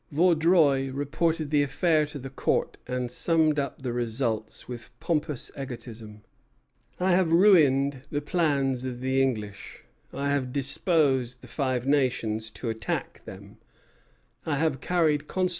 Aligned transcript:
Vaudreuil 0.11 0.91
reported 0.91 1.51
the 1.51 1.61
affair 1.61 2.07
to 2.07 2.17
the 2.17 2.31
Court, 2.31 2.77
and 2.87 3.11
summed 3.11 3.59
up 3.59 3.83
the 3.83 3.93
results 3.93 4.67
with 4.67 4.89
pompous 4.99 5.51
egotism: 5.55 6.23
"I 6.99 7.11
have 7.11 7.31
ruined 7.31 8.01
the 8.09 8.19
plans 8.19 8.83
of 8.83 8.99
the 8.99 9.21
English; 9.21 9.83
I 10.11 10.31
have 10.31 10.51
disposed 10.51 11.41
the 11.43 11.47
Five 11.47 11.85
Nations 11.85 12.49
to 12.49 12.69
attack 12.69 13.23
them; 13.25 13.57
I 14.43 14.55
have 14.57 14.79
carried 14.79 14.79
consternation 14.79 14.79
and 14.79 14.85
terror 14.87 15.03
into 15.03 15.13
all 15.13 15.19
those 15.19 15.35
parts." 15.35 15.49